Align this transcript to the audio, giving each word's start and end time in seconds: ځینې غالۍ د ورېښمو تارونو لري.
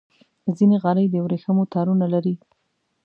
ځینې 0.57 0.77
غالۍ 0.83 1.05
د 1.09 1.15
ورېښمو 1.25 1.63
تارونو 1.73 2.05
لري. 2.13 2.35